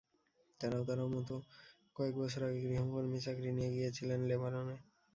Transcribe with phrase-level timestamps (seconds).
[0.61, 1.35] তাঁরাও তাঁর মতো
[1.95, 4.75] কয়েক বছর আগে গৃহকর্মীর চাকরি নিয়ে গিয়েছিলেন লেবাননে।